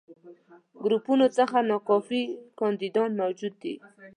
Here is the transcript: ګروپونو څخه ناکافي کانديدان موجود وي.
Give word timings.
ګروپونو 0.83 1.27
څخه 1.37 1.57
ناکافي 1.71 2.21
کانديدان 2.59 3.09
موجود 3.21 3.53
وي. 3.63 3.75